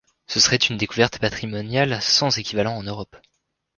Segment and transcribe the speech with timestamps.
[0.25, 3.15] Ce serait une découverte patrimoniale sans équivalent en Europe.